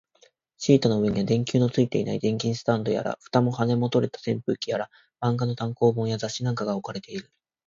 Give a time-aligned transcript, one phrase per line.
[0.57, 4.89] シートの上には、電球のついていない電気スタンドやら、蓋も羽も取れた扇風機やら、
[5.21, 7.31] 漫画の単行本や雑誌なんかが置かれている